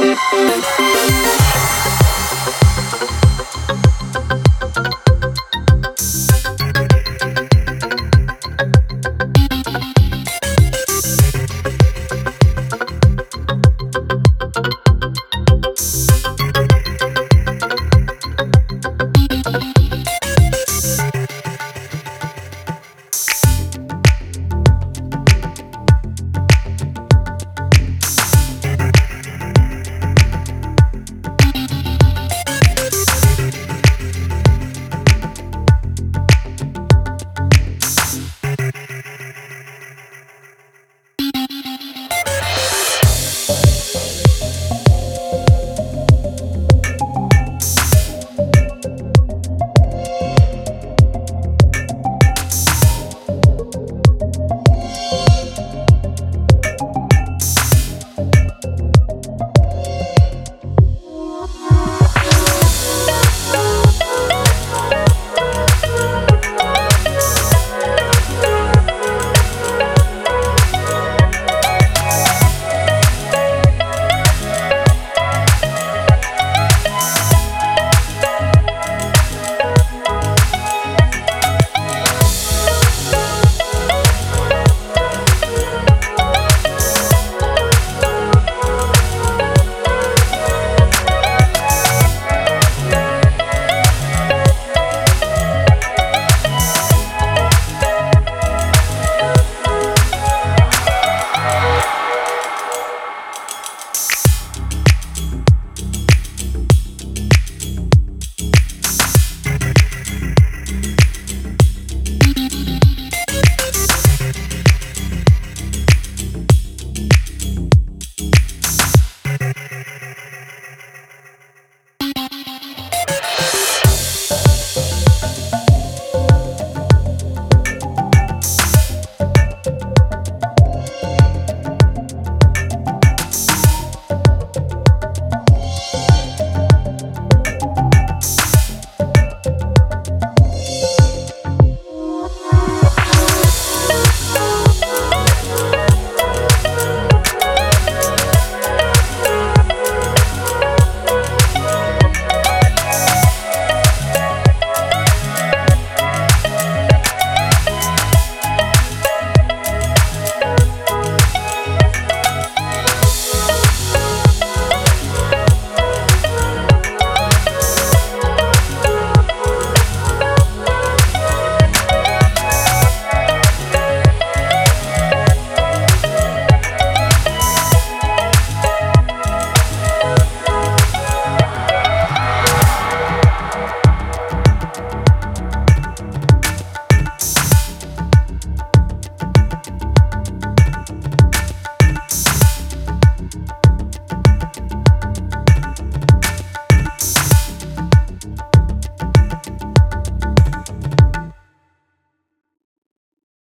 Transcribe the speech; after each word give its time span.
Música 0.00 1.41